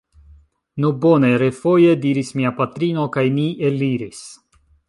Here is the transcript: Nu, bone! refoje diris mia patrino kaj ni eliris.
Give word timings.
Nu, 0.85 0.89
bone! 1.03 1.29
refoje 1.43 1.93
diris 2.07 2.33
mia 2.39 2.55
patrino 2.63 3.07
kaj 3.19 3.29
ni 3.39 3.47
eliris. 3.71 4.27